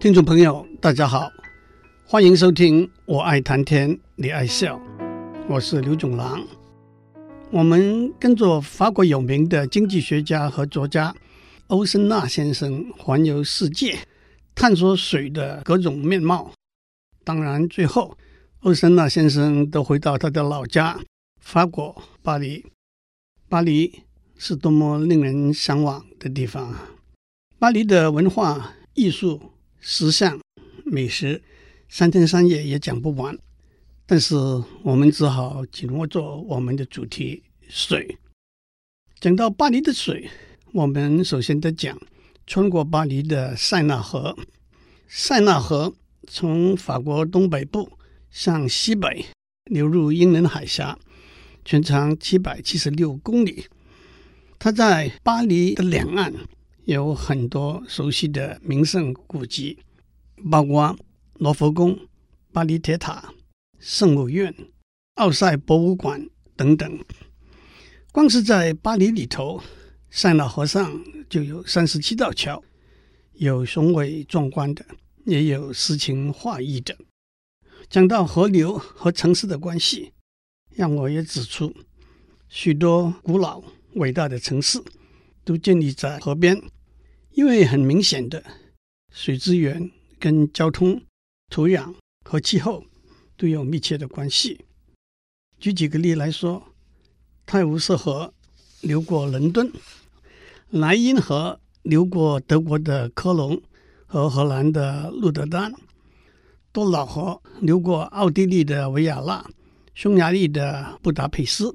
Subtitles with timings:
[0.00, 1.28] 听众朋友，大家好，
[2.06, 4.76] 欢迎收听《我爱谈天，你爱笑》，
[5.48, 6.40] 我是刘总郎。
[7.50, 11.12] 我们跟着法国有名的经济学家和作家
[11.66, 13.98] 欧森纳先生环游世界，
[14.54, 16.52] 探索水的各种面貌。
[17.24, 18.16] 当然，最后
[18.60, 20.96] 欧森纳先生都回到他的老家
[21.40, 22.64] 法国巴黎。
[23.48, 24.02] 巴黎
[24.36, 26.88] 是多么令人向往的地方啊！
[27.58, 29.40] 巴黎的文化、艺术。
[29.80, 30.40] 时尚、
[30.84, 31.42] 美食，
[31.88, 33.38] 三天三夜也讲不完。
[34.06, 34.34] 但是
[34.82, 38.18] 我们只好紧握住我们的主题——水。
[39.20, 40.28] 讲到巴黎的水，
[40.72, 41.98] 我们首先得讲
[42.46, 44.36] 穿过巴黎的塞纳河。
[45.06, 45.94] 塞纳河
[46.26, 47.90] 从法国东北部
[48.30, 49.26] 向西北
[49.64, 50.98] 流入英伦海峡，
[51.64, 53.66] 全长七百七十六公里。
[54.58, 56.32] 它在巴黎的两岸。
[56.88, 59.78] 有很多熟悉的名胜古迹，
[60.50, 60.96] 包括
[61.34, 62.08] 罗浮宫、
[62.50, 63.34] 巴黎铁塔、
[63.78, 64.54] 圣母院、
[65.16, 66.26] 奥赛博物馆
[66.56, 66.98] 等等。
[68.10, 69.62] 光是在巴黎里头，
[70.08, 72.64] 塞纳河上就有三十七道桥，
[73.34, 74.82] 有雄伟壮观的，
[75.26, 76.96] 也有诗情画意的。
[77.90, 80.14] 讲到河流和城市的关系，
[80.70, 81.70] 让我也指出，
[82.48, 83.62] 许多古老
[83.96, 84.82] 伟大的城市
[85.44, 86.58] 都建立在河边。
[87.38, 88.42] 因为很明显的，
[89.12, 91.00] 水资源跟交通、
[91.48, 91.94] 土壤
[92.24, 92.84] 和气候
[93.36, 94.64] 都有密切的关系。
[95.60, 96.60] 举几个例来说，
[97.46, 98.34] 泰晤士河
[98.80, 99.70] 流过伦敦，
[100.70, 103.62] 莱茵河流过德国的科隆
[104.04, 105.72] 和荷兰的鹿特丹，
[106.72, 109.48] 多瑙河流过奥地利的维也纳、
[109.94, 111.72] 匈牙利的布达佩斯，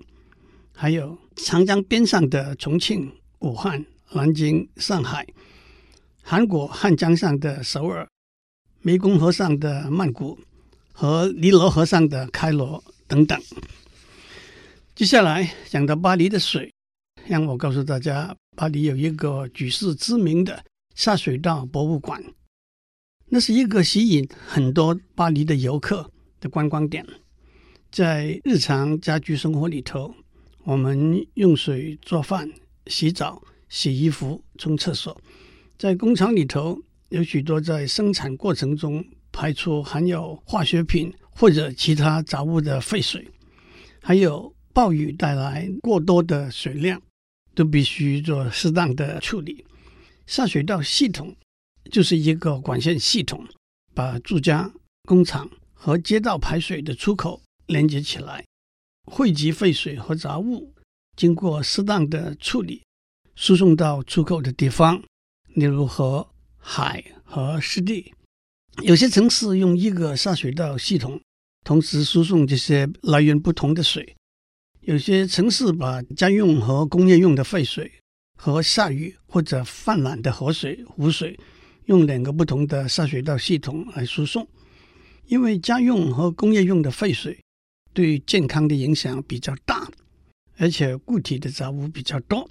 [0.73, 5.25] 还有长江边上的重庆、武汉、南京、上海。
[6.25, 8.07] 韩国汉江上的首尔，
[8.83, 10.39] 湄公河上的曼谷
[10.93, 13.39] 和尼罗河上的开罗等等。
[14.95, 16.73] 接下来讲到巴黎的水，
[17.27, 20.63] 让我告诉大家，巴黎有一个举世知名的
[20.95, 22.23] 下水道博物馆，
[23.25, 26.09] 那是一个吸引很多巴黎的游客
[26.39, 27.05] 的观光点。
[27.91, 30.15] 在日常家居生活里头，
[30.63, 32.49] 我们用水做饭、
[32.87, 35.19] 洗澡、洗衣服、冲厕所。
[35.83, 43.29] 在工厂里头，有许多在生产过程中排出含有化学品或者其他杂物的废水，
[44.01, 47.01] 还有暴雨带来过多的水量，
[47.53, 49.65] 都必须做适当的处理。
[50.25, 51.35] 下水道系统
[51.91, 53.45] 就是一个管线系统，
[53.93, 54.71] 把住家、
[55.03, 58.45] 工厂和街道排水的出口连接起来，
[59.11, 60.73] 汇集废水和杂物，
[61.17, 62.83] 经过适当的处理，
[63.35, 65.03] 输送到出口的地方。
[65.55, 66.27] 例如河、
[66.57, 68.13] 海和湿地，
[68.81, 71.21] 有些城市用一个下水道系统
[71.63, 74.03] 同时输送这些来源不同的水；
[74.81, 77.91] 有些城市把家用和工业用的废水
[78.35, 81.39] 和下雨或者泛滥的河水、湖水
[81.85, 84.47] 用两个不同的下水道系统来输送。
[85.27, 87.39] 因为家用和工业用的废水
[87.93, 89.87] 对健康的影响比较大，
[90.57, 92.49] 而且固体的杂物比较多。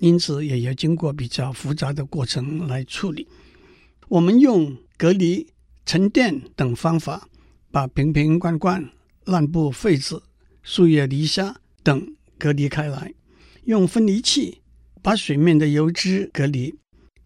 [0.00, 3.28] 因此，也要经过比较复杂的过程来处理。
[4.08, 5.46] 我们用隔离、
[5.84, 7.28] 沉淀等方法，
[7.70, 8.90] 把瓶瓶罐罐、
[9.26, 10.18] 烂布、废纸、
[10.62, 13.12] 树叶、泥沙等隔离开来；
[13.64, 14.62] 用分离器
[15.02, 16.74] 把水面的油脂隔离；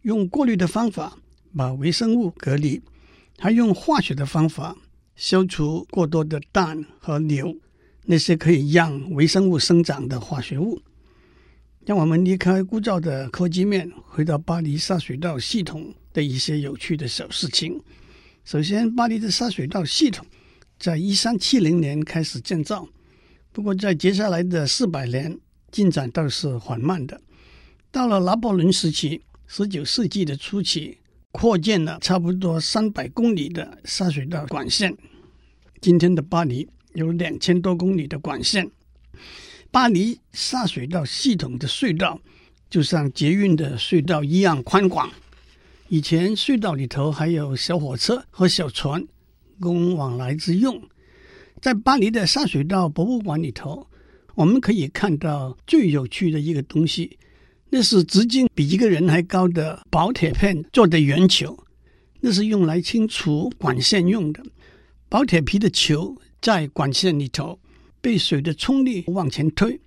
[0.03, 1.17] 用过滤的方法
[1.56, 2.81] 把微生物隔离；
[3.39, 4.77] 还用化学的方法
[5.15, 7.56] 消除过多的氮和硫，
[8.06, 10.83] 那些可以让微生物生长的化学物。
[11.87, 17.78] 让我们离开枯燥的科技面，回到巴黎下水道系统的一些有趣的小事情。
[18.43, 20.25] 首先，巴黎的下水道系统
[20.78, 22.89] 在一三七零年开始建造，
[23.53, 25.39] 不过在接下来的四百年
[25.71, 27.21] 进展倒是缓慢的。
[27.91, 30.97] 到了拿破仑时期，十九世纪的初期，
[31.32, 34.97] 扩建了差不多三百公里的下水道管线。
[35.82, 38.70] 今天的巴黎有两千多公里的管线。
[39.75, 42.21] 巴黎下水道系统的隧道
[42.71, 45.11] 就像捷运的隧道一样宽广。
[45.88, 49.05] 以前隧道里头还有小火车和小船
[49.59, 50.81] 供往来之用。
[51.61, 53.88] 在巴黎的下水道博物馆里头，
[54.37, 57.19] 我们可以看到最有趣的一个东西，
[57.70, 61.59] 那是直径比一个人还高的薄铁片做的圆球，
[62.20, 64.41] 那是用来清除管线用的。
[65.09, 67.59] 薄铁皮的球在管线里头。
[68.05, 69.81] 被水的冲力往前推，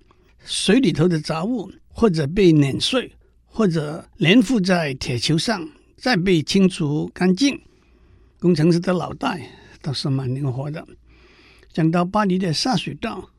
[0.44, 3.12] 水里头的杂物或者被碾碎，
[3.46, 7.56] 或者粘附在铁球上，再被清除干净。
[8.40, 9.48] 工程师的脑袋
[9.80, 10.84] 倒是蛮灵活的。
[11.72, 13.30] 讲到巴黎的下水道，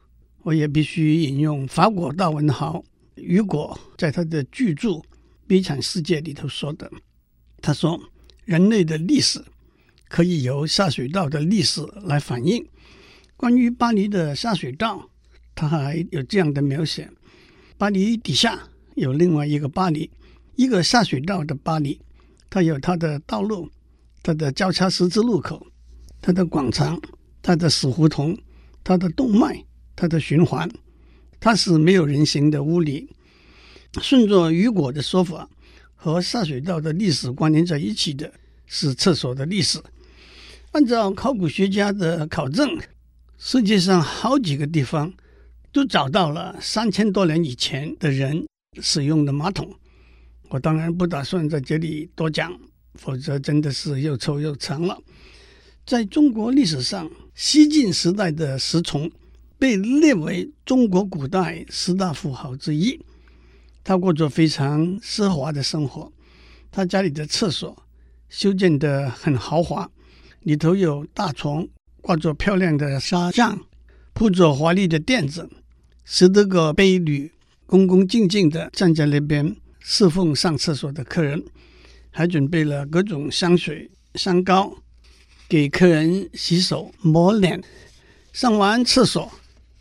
[0.44, 2.81] 我也必须引用法国大文豪
[3.16, 4.92] 雨果在他的巨著
[5.46, 6.90] 《悲惨世界》里头说的。
[7.62, 8.00] 他说
[8.46, 9.44] ：“人类的历史
[10.08, 12.66] 可以由下水道的历史来反映。”
[13.39, 15.09] 关于巴黎的下水道，
[15.56, 17.09] 他还有这样的描写：
[17.77, 20.12] 巴黎底下有另外一个巴黎，
[20.57, 22.01] 一个下水道的巴黎，
[22.50, 23.71] 它有它的道路、
[24.21, 25.65] 它的交叉十字路口、
[26.21, 27.01] 它的广场、
[27.41, 28.38] 它的死胡同、
[28.83, 29.63] 它的动脉、
[29.95, 30.69] 它的循环，
[31.39, 33.09] 它是没有人行的物理。
[34.01, 35.47] 顺着雨果的说法，
[35.95, 38.33] 和下水道的历史关联在一起的
[38.65, 39.81] 是厕所的历史。
[40.74, 42.77] 按照考古学家的考证。
[43.41, 45.13] 世界上好几个地方
[45.71, 48.45] 都找到了三千多年以前的人
[48.81, 49.74] 使用的马桶。
[50.50, 52.53] 我当然不打算在这里多讲，
[52.95, 55.01] 否则真的是又臭又长了。
[55.86, 59.09] 在中国历史上，西晋时代的石崇
[59.57, 63.00] 被列为中国古代十大富豪之一。
[63.85, 66.12] 他过着非常奢华的生活，
[66.69, 67.85] 他家里的厕所
[68.27, 69.89] 修建得很豪华，
[70.42, 71.65] 里头有大床。
[72.09, 73.59] 挂着漂亮的纱帐，
[74.13, 75.47] 铺着华丽的垫子，
[76.03, 77.31] 十多个婢女
[77.67, 81.45] 恭恭敬敬地站在那边侍奉上厕所的客人，
[82.09, 84.75] 还准备了各种香水、香膏，
[85.47, 87.61] 给客人洗手抹脸。
[88.33, 89.31] 上完厕所，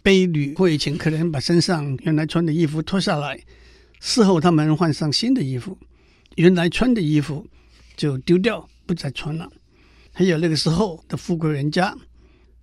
[0.02, 3.42] 婢女会请客人把身上原来穿的衣服脱下来，
[4.00, 5.78] 事后他们换上新的衣服，
[6.36, 7.46] 原来穿的衣服
[7.96, 9.50] 就丢掉，不再穿了。
[10.12, 11.96] 还有那个时候的富贵人家。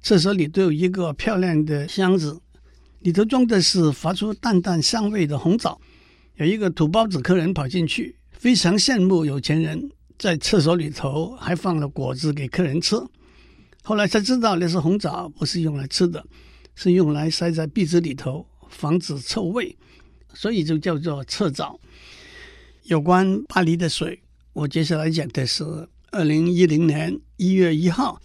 [0.06, 2.40] 厕所里都有一个漂亮的箱子，
[3.00, 5.82] 里头装的是发出淡淡香味的红枣。
[6.36, 12.96] 有一个土包子客人跑进去，非常羡慕有钱人在厕所里头还放了果子给客人吃。
[13.82, 16.24] 后来才知道那是红枣，不是用来吃的，
[16.76, 19.76] 是用来塞在壁子里头防止臭味，
[20.36, 21.80] 所以就叫做厕枣。
[22.84, 24.22] 有关巴黎的水，
[24.54, 25.64] 我接下来讲的是
[26.12, 28.22] 二零一零年一月一号。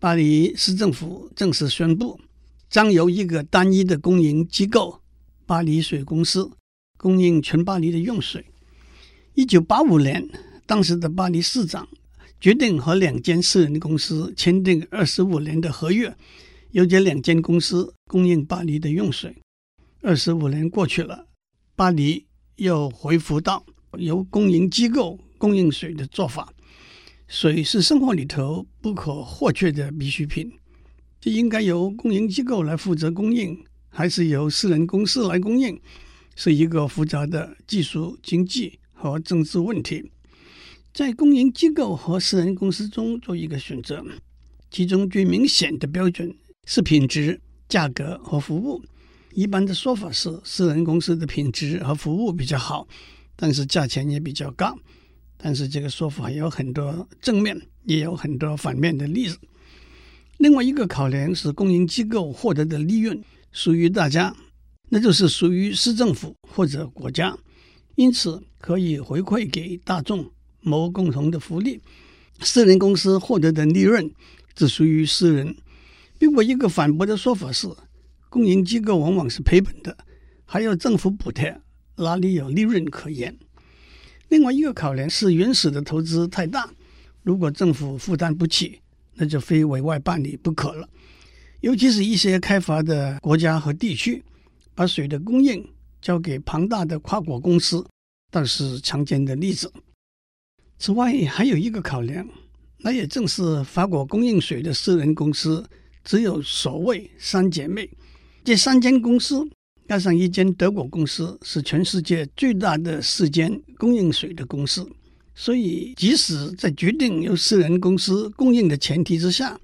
[0.00, 2.18] 巴黎市政府正式宣布，
[2.70, 5.02] 将由一个单一的公营机构——
[5.44, 6.50] 巴黎水公司，
[6.96, 8.46] 供应全巴黎的用水。
[9.34, 10.26] 一九八五年，
[10.64, 11.86] 当时的巴黎市长
[12.40, 16.16] 决定和两间私人公司签订二十五年的合约，
[16.70, 19.36] 由这两间公司供应巴黎的用水。
[20.00, 21.26] 二十五年过去了，
[21.76, 22.24] 巴黎
[22.56, 23.66] 又恢复到
[23.98, 26.54] 由公营机构供应水的做法。
[27.30, 30.50] 水是生活里头不可或缺的必需品，
[31.20, 33.56] 这应该由公营机构来负责供应，
[33.88, 35.80] 还是由私人公司来供应，
[36.34, 40.10] 是一个复杂的技术、经济和政治问题。
[40.92, 44.04] 在公营机构和私人公司中做一个选择，
[44.68, 46.34] 其中最明显的标准
[46.66, 48.82] 是品质、价格和服务。
[49.34, 52.88] 一般的说法是，私人公司的品质和服务比较好，
[53.36, 54.76] 但是价钱也比较高。
[55.42, 59.38] 但是这个说法有很多正面，也有很多反面的例子。
[60.38, 63.22] 另外一个考量是，公营机构获得的利润
[63.52, 64.34] 属于大家，
[64.90, 67.36] 那就是属于市政府或者国家，
[67.96, 71.80] 因此可以回馈给大众谋共同的福利。
[72.40, 74.10] 私人公司获得的利润
[74.54, 75.56] 只属于私人。
[76.18, 77.68] 另外一个反驳的说法是，
[78.28, 79.96] 公营机构往往是赔本的，
[80.44, 81.60] 还要政府补贴，
[81.96, 83.38] 哪里有利润可言？
[84.30, 86.70] 另外一个考量是原始的投资太大，
[87.24, 88.80] 如果政府负担不起，
[89.14, 90.88] 那就非委外办理不可了。
[91.60, 94.22] 尤其是一些开发的国家和地区，
[94.72, 95.68] 把水的供应
[96.00, 97.84] 交给庞大的跨国公司，
[98.30, 99.70] 倒是常见的例子。
[100.78, 102.26] 此外，还有一个考量，
[102.78, 105.68] 那也正是法国供应水的私人公司
[106.04, 107.90] 只有所谓三姐妹，
[108.44, 109.50] 这三间公司。
[109.90, 114.88] 加上一间德国公司，是全世界最大的四间供应水的公司，
[115.34, 119.58] 所以即使在决定由私人公司供应的前提之下，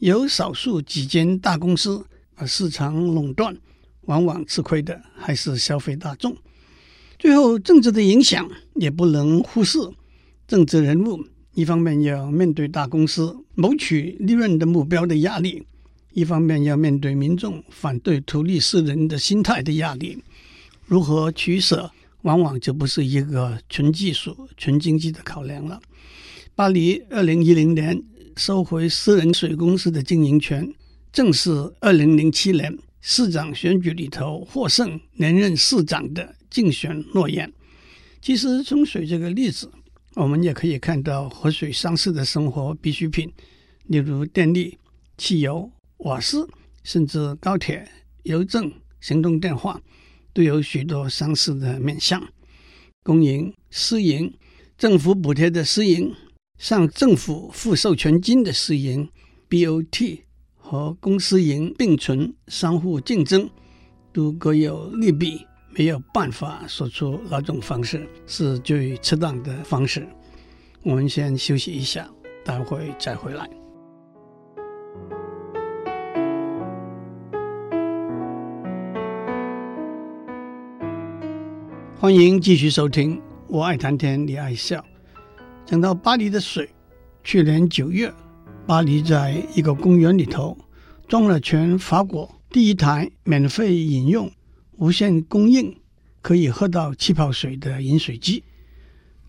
[0.00, 3.56] 有少数几间大公司而市场垄断，
[4.06, 6.36] 往往吃亏的还是消费大众。
[7.16, 9.78] 最后，政治的影响也不能忽视。
[10.48, 11.24] 政治人物
[11.54, 15.64] 一方面要面对大公司谋取利润的目标的压力。
[16.12, 20.22] 一方面要面对民众反对图利私人的心态的压力，
[20.86, 21.90] 如何取舍，
[22.22, 25.80] 往往就不是一个纯技术、纯经济的考量了。
[26.54, 28.02] 巴黎二零一零年
[28.36, 30.72] 收回私人水公司的经营权，
[31.12, 31.50] 正是
[31.80, 37.50] 二零零七年市长选举里头获胜连任市长的竞选诺言。
[38.20, 39.70] 其实冲水这个例子，
[40.14, 43.32] 我们也可以看到和水相似的生活必需品。
[43.86, 44.76] 例如电力、
[45.16, 45.70] 汽油、
[46.00, 46.48] 瓦斯，
[46.82, 47.86] 甚至高铁、
[48.22, 49.80] 邮政、行动电话，
[50.32, 52.22] 都有许多相似的面向。
[53.02, 54.32] 公营、私营、
[54.78, 56.14] 政府补贴的私营，
[56.58, 59.10] 向政府付授权金的私营
[59.48, 60.20] （BOT）
[60.54, 63.50] 和公私营并存、相互竞争，
[64.12, 70.08] 都各有利弊，没有办法说出哪种方式是最适当的方式。
[70.82, 72.10] 我们先休息一下，
[72.42, 73.59] 待会再回来。
[82.00, 84.82] 欢迎继续收听，我爱谈天，你爱笑。
[85.66, 86.66] 讲到巴黎的水，
[87.22, 88.10] 去年九月，
[88.66, 90.56] 巴黎在一个公园里头
[91.06, 94.32] 装了全法国第一台免费饮用、
[94.78, 95.78] 无限供应、
[96.22, 98.42] 可以喝到气泡水的饮水机。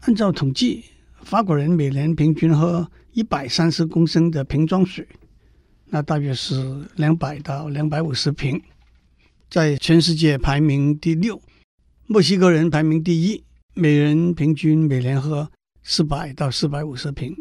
[0.03, 0.85] 按照统计，
[1.23, 5.05] 法国人每年平均喝一百三十公升的瓶装水，
[5.87, 8.61] 那大约是两百到两百五十瓶，
[9.49, 11.41] 在全世界排名第六。
[12.11, 13.41] 墨西哥人排名第一，
[13.73, 15.49] 每人平均每年喝
[15.81, 17.33] 四百到四百五十瓶。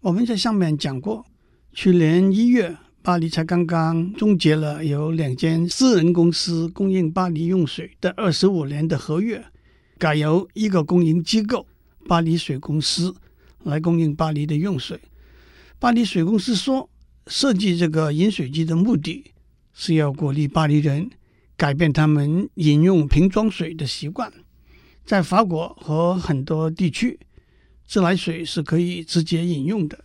[0.00, 1.24] 我们在上面讲过，
[1.72, 9.40] 去年一月，巴黎才刚刚终结了由两间私人公司供应巴黎用水的二十五年的合约，
[9.98, 11.64] 改由一个公营机构——
[12.08, 13.14] 巴黎水公司
[13.62, 14.98] 来供应巴黎的用水。
[15.78, 16.90] 巴黎水公司说，
[17.28, 19.30] 设计这个饮水机的目的
[19.72, 21.08] 是要鼓励巴黎人。
[21.60, 24.32] 改变他们饮用瓶装水的习惯，
[25.04, 27.20] 在法国和很多地区，
[27.84, 30.02] 自来水是可以直接饮用的，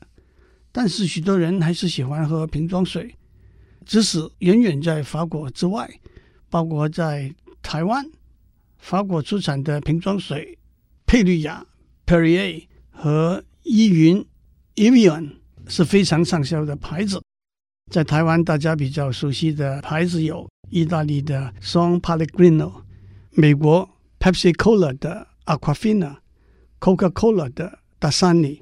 [0.74, 3.16] 但是许多人还是喜欢喝瓶装水。
[3.86, 5.90] 即使远远在法国之外，
[6.50, 8.06] 包括在台湾，
[8.78, 10.60] 法国出产的瓶装水
[11.06, 11.66] 佩绿雅
[12.06, 14.26] （Perrier） 和依云
[14.76, 15.36] （Evian）
[15.70, 17.22] 是非常畅销的牌子。
[17.92, 20.50] 在台湾，大家比较熟悉的牌子有。
[20.72, 22.82] 意大利的 San Pellegrino，
[23.32, 23.88] 美国
[24.20, 28.62] Pepsi Cola 的 Aquafina，Coca-Cola 的 Dasani，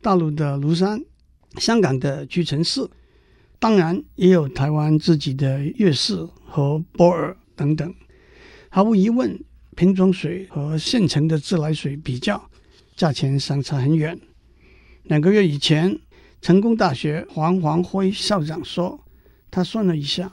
[0.00, 1.04] 大陆的庐山，
[1.58, 2.88] 香港的屈臣氏，
[3.58, 7.94] 当然也有台湾自己的悦氏和波尔等等。
[8.70, 9.38] 毫无疑问，
[9.76, 12.50] 瓶装水和现成的自来水比较，
[12.96, 14.18] 价钱相差很远。
[15.04, 16.00] 两个月以前，
[16.40, 19.04] 成功大学黄煌辉校长说，
[19.50, 20.32] 他算了一下。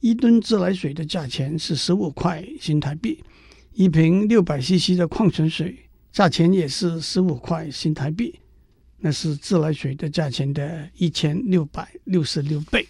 [0.00, 3.22] 一吨自来水的价钱是十五块新台币，
[3.72, 5.78] 一瓶六百 CC 的矿泉水
[6.10, 8.34] 价钱也是十五块新台币，
[8.98, 12.84] 那是自来水的价钱的一千六百六十六倍。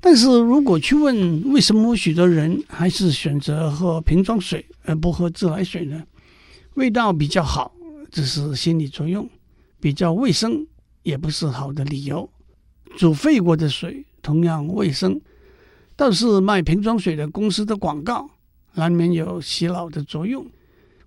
[0.00, 6.04] 但是如果去问为什么许多人还是选择喝瓶装水而不喝自来水呢？
[6.74, 7.74] 味道比较好
[8.10, 9.28] 只是心理作用，
[9.78, 10.66] 比较卫生
[11.04, 12.28] 也不是好的理由。
[12.96, 15.20] 煮沸过的水同样卫生。
[15.96, 18.28] 倒是卖瓶装水的公司的广告，
[18.74, 20.44] 难免有洗脑的作用。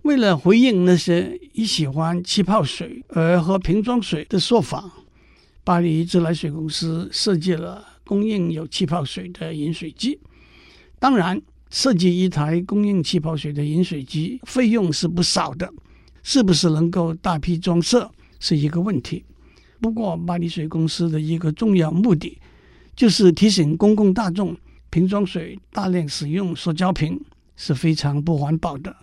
[0.04, 4.90] 为了回应那些以喜欢气泡水而喝瓶装水的说法，
[5.66, 10.18] 巴黎自来水公司设计了供应有气泡水的饮水机。
[11.00, 15.70] 当然，设计一台供应气泡水的饮水机费用是不少的，
[16.24, 19.26] 是不是能够大批装设是一个问题。
[19.80, 22.40] 不过，巴黎水公司的一个重要目的
[22.96, 24.56] 就是提醒公共大众。
[24.90, 27.20] 瓶装水大量使用塑胶瓶
[27.58, 28.96] 是非常不环保的。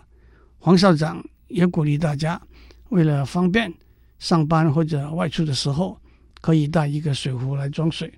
[0.57, 2.41] 黄校长也鼓励大家，
[2.89, 3.71] 为了方便
[4.17, 5.97] 上班或者外出的时候，
[6.41, 8.11] 可以带一个水壶来装水。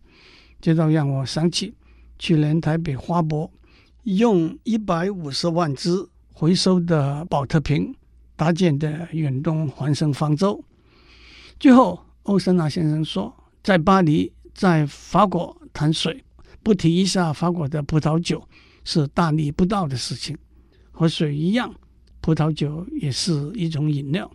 [0.62, 1.74] 这倒让我想起
[2.18, 3.52] 去年台北花博
[4.04, 5.90] 用一百五十万只
[6.32, 7.94] 回收的宝特瓶
[8.38, 10.64] 搭建的远东环生方舟。
[11.60, 16.24] 最后，欧森纳先生说，在巴黎，在法国谈水。
[16.62, 18.46] 不提一下法国的葡萄酒
[18.84, 20.38] 是大逆不道的事情。
[20.92, 21.74] 和水一样，
[22.20, 24.30] 葡萄酒也是一种饮料。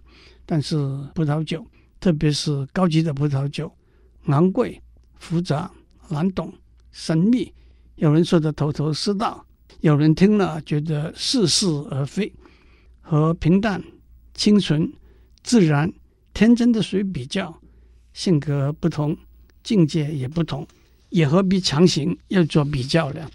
[0.47, 0.77] 但是
[1.15, 1.67] 葡萄酒，
[2.01, 3.71] 特别是高级的葡萄酒，
[4.25, 4.81] 昂贵、
[5.19, 5.71] 复杂、
[6.09, 6.51] 难懂、
[6.93, 7.53] 神秘。
[7.97, 9.45] 有人说的头头是道，
[9.83, 12.33] 有人听了觉得似是而非。
[13.03, 13.85] 和平淡、
[14.33, 14.91] 清纯、
[15.43, 15.93] 自然、
[16.33, 17.55] 天真的水比较，
[18.13, 19.17] 性格不同，
[19.63, 20.67] 境界也不同。
[21.11, 23.31] 也何必强行要做比较呢？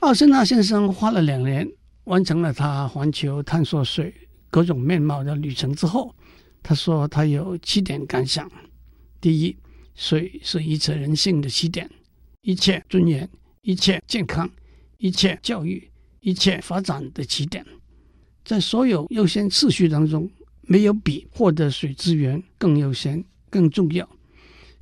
[0.00, 1.70] 奥森纳先生花了两年
[2.04, 4.12] 完成了他环球探索水
[4.50, 6.12] 各种面貌的旅程之后，
[6.64, 8.50] 他说他有七点感想：
[9.20, 9.56] 第一，
[9.94, 11.88] 水是一切人性的起点，
[12.42, 13.28] 一切尊严、
[13.62, 14.50] 一切健康、
[14.98, 15.88] 一切教育、
[16.20, 17.64] 一切发展的起点。
[18.44, 20.28] 在所有优先次序当中，
[20.62, 23.24] 没有比获得水资源更优先、
[23.54, 24.08] 更重要。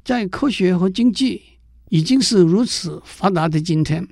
[0.03, 1.43] 在科学和经济
[1.91, 4.09] 已经是如此发达的今天，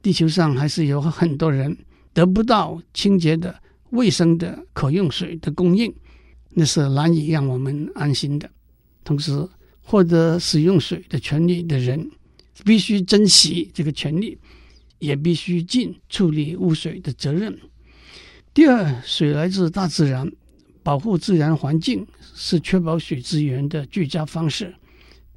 [0.00, 1.76] 地球上还是有很多人
[2.12, 5.92] 得不到清洁的、卫生的可用水的供应，
[6.50, 8.48] 那是难以让我们安心的。
[9.02, 9.48] 同时，
[9.82, 12.08] 获得使用水的权利的人，
[12.64, 14.38] 必须珍惜这个权利，
[15.00, 17.58] 也必须尽处理污水的责任。
[18.54, 20.30] 第二，水来自大自然，
[20.84, 24.72] 保护自然环境是确保水资源的最佳方式。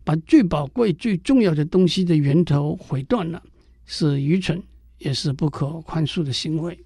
[0.04, 3.44] 把最宝贵、最重要的东西的源头毁断了，
[3.86, 4.64] 是愚蠢，
[5.00, 6.80] 也是不可宽恕的行为。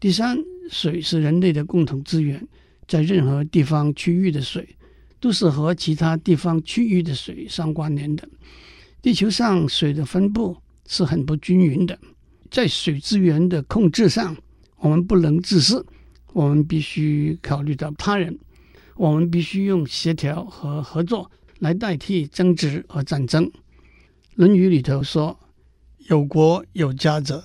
[0.00, 0.36] 第三，
[0.68, 2.44] 水是人类的共同资源，
[2.88, 4.68] 在任何地方区域的水，
[5.20, 8.28] 都是和其他地方区域的水相关联的。
[9.00, 10.56] 地球上水的分布
[10.88, 11.96] 是很不均匀的，
[12.50, 14.36] 在水资源的控制上，
[14.78, 15.86] 我们不能自私，
[16.32, 18.38] 我们必须考虑到他人，
[18.96, 21.30] 我们必须用协调和合作。
[21.58, 23.46] 来代替争执和战争，
[24.34, 25.38] 《论语》里头说
[26.10, 27.44] ：“有国有家者，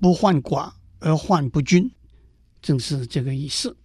[0.00, 1.90] 不患寡而患不均。”
[2.62, 3.76] 正是这个意思。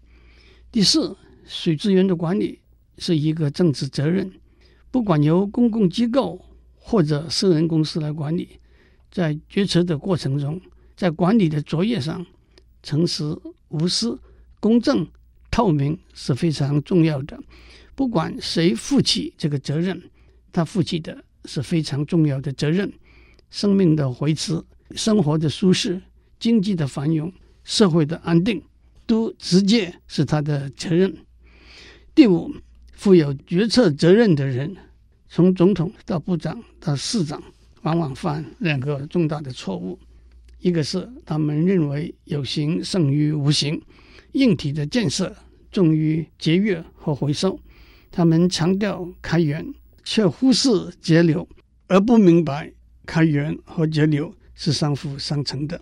[0.72, 2.62] 第四，水资源的管理
[2.98, 4.31] 是一个政治责任，
[4.89, 6.39] 不管由公共机构
[6.75, 8.62] 或者私人公司来管理，
[9.12, 10.62] 在决策的过程中，
[10.95, 12.25] 在管理的作业上，
[12.81, 14.17] 诚实、无私、
[14.63, 15.05] 公正、
[15.51, 17.38] 透明是非常重要的。
[17.96, 20.01] 不管谁负起这个责任，
[20.53, 22.89] 他负起的是非常重要的责任。
[23.50, 24.63] 生命的维持、
[24.96, 26.01] 生活的舒适、
[26.39, 27.29] 经济的繁荣、
[27.65, 28.63] 社会的安定，
[29.05, 31.13] 都直接是他的责任。
[32.15, 32.50] 第五，
[32.93, 34.74] 负有决策责任的人，
[35.27, 37.43] 从总统到部长到市长，
[37.82, 40.00] 往往犯两个重大的错误：
[40.60, 43.82] 一个是他们认为有形胜于无形，
[44.34, 45.36] 硬体的建设
[45.72, 47.60] 重于节约和回收。
[48.12, 49.66] 他们强调开源，
[50.03, 50.70] 却忽视
[51.01, 51.48] 节流，
[51.88, 52.72] 而不明白
[53.05, 55.81] 开源和节流是相辅相成的。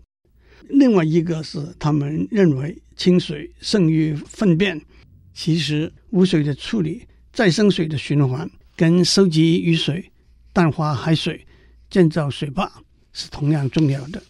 [0.69, 4.79] 另外一个是，他们认为清水胜于粪便。
[5.33, 10.11] 其实，污水的处理、再生水的循环，跟收集雨水、
[10.53, 11.45] 淡化海水、
[11.89, 12.71] 建造水坝
[13.11, 14.21] 是同样重要的。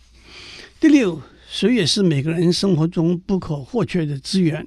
[0.80, 1.22] 第六，
[1.54, 4.66] 水也是每个人生活中不可或缺的资源。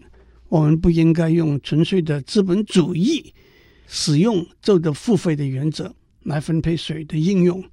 [0.51, 3.33] 我们不应该用纯粹的资本主义
[3.88, 5.94] 使用就得付费的原则
[6.25, 7.64] 来分配水的应用。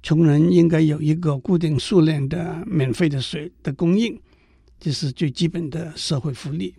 [0.00, 4.16] 穷人应该有一个固定数量的免费的水的供应，
[4.78, 6.72] 这是最基本的社会福利。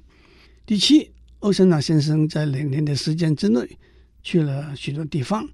[0.66, 3.60] 第七，欧森纳先生在两年的时间之内
[4.22, 5.46] 去了许多地方，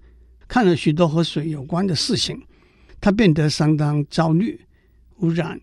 [0.47, 2.39] 看了许多和水有关的事情，
[3.01, 4.61] 他变得相当焦虑：
[5.21, 5.59] 污染、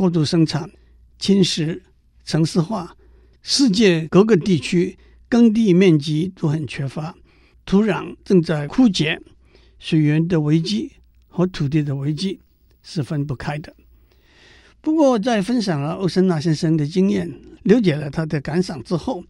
[0.00, 0.70] 过度生产、
[1.18, 1.78] 侵蚀、
[2.24, 2.96] 城市化。
[3.42, 4.96] 世界各个地区
[5.28, 7.14] 耕地面积都很缺乏，
[7.66, 9.20] 土壤正在枯竭，
[9.78, 10.92] 水源的危机
[11.28, 12.40] 和土地的危机
[12.82, 13.76] 是分不开的。
[14.80, 17.30] 不过，在分享了欧森纳先生的经验，
[17.64, 19.22] 了解了他的感想之后，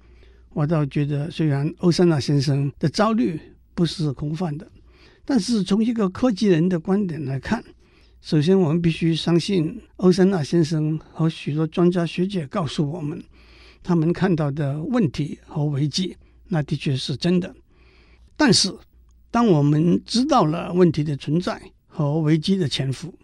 [0.50, 3.40] 我倒觉得，虽然欧森纳先生的焦虑
[3.74, 4.70] 不是空泛的，
[5.24, 7.64] 但是从一个科技人的观点来看，
[8.20, 13.22] 首先我们必须相信欧森纳先生和许多专家学者告诉我们。
[13.82, 16.14] 他们看到的问题和危机，
[16.48, 17.54] 那的确是真的。
[18.36, 18.70] 但是，
[19.30, 23.14] 当我们知道了问题的存在和危机的潜伏，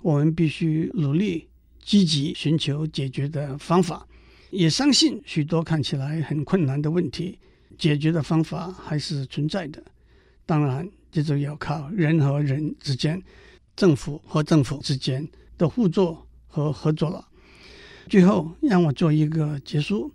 [0.00, 1.46] 我们必须努力
[1.84, 4.08] 积极寻求解决的方法。
[4.50, 7.38] 也相信许多看起来很困难的问题，
[7.76, 9.84] 解决的方法还是存在的。
[10.46, 13.22] 当然，这就要靠人和人之间、
[13.76, 17.28] 政府和政府之间的互助和合作了。
[18.08, 20.12] 最后，让我做一个结束。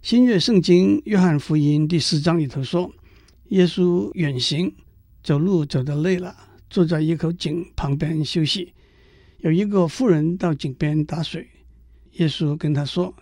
[0.00, 2.90] 新约圣经约翰福音第四章里头说，
[3.50, 4.74] 耶稣远行，
[5.22, 6.34] 走路走得累了，
[6.70, 8.72] 坐在一口井旁边休息。
[9.38, 11.48] 有一个妇人到井边打水，
[12.12, 13.14] 耶稣跟他说：“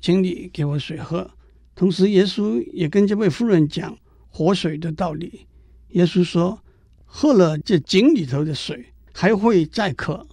[0.00, 1.30] 请你给我水喝。”
[1.74, 3.96] 同时，耶稣也跟这位妇人讲
[4.28, 5.46] 活水的道理。
[5.90, 6.62] 耶稣说
[7.06, 10.26] ：“喝了这井里头的水，还会再渴；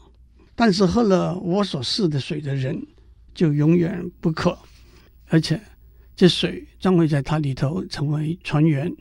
[0.55, 2.85] 但是喝了我所赐的水的人，
[3.33, 4.57] 就永远不渴，
[5.27, 5.61] 而且
[6.15, 8.93] 这水将会在他里头成为泉源，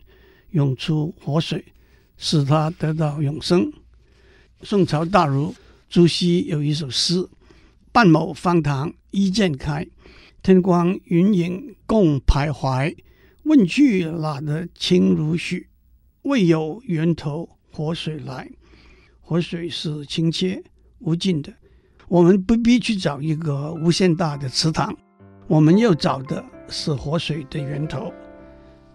[0.50, 1.64] 涌出活水，
[2.16, 3.72] 使他得到永生。
[4.62, 5.54] 宋朝大儒
[5.88, 7.28] 朱熹有一首诗
[7.92, 9.86] ：“半亩方塘一鉴开，
[10.42, 12.96] 天光云影共徘徊。
[13.44, 15.68] 问去哪得清如许？
[16.22, 18.50] 为有源头活水来。”
[19.28, 20.46] 活水是清澈
[21.00, 21.52] 无尽的。
[22.08, 24.90] 我们不必去找一个无限大的池塘，
[25.46, 28.10] 我们要找的是活水的源头。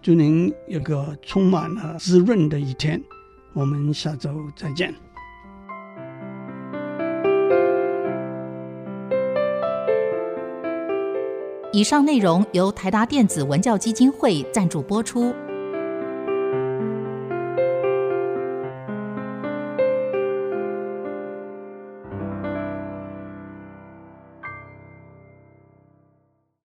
[0.02, 3.00] 祝您有个充满了滋润的一天，
[3.52, 4.92] 我们下周再见。
[11.72, 15.32] 以上内容由台达电子文教基金会赞助播出。